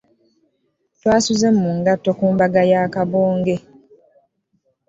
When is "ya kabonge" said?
2.71-3.55